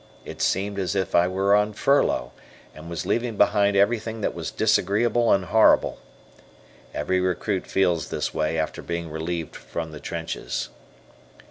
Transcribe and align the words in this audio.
It 0.25 0.41
seemed 0.41 0.79
as 0.79 0.95
if 0.95 1.13
I 1.13 1.27
were 1.27 1.53
on 1.55 1.73
furlough, 1.73 2.31
and 2.73 2.89
was 2.89 3.05
leaving 3.05 3.37
behind 3.37 3.77
everything 3.77 4.21
that 4.21 4.33
was 4.33 4.49
disagreeable 4.49 5.31
and 5.31 5.45
horrible. 5.45 5.99
Every 6.91 7.19
recruit 7.19 7.67
feels 7.67 8.09
this 8.09 8.33
way 8.33 8.57
after 8.57 8.81
being 8.81 9.11
relieved 9.11 9.55
from 9.55 9.91
the 9.91 9.99
trenches. 9.99 10.69